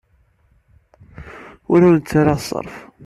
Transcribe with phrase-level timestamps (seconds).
[1.71, 2.75] Ur awent-d-ttarraɣ ṣṣerf.